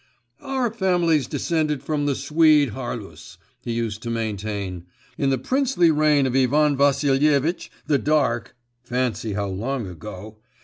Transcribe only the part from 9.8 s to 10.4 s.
ago!)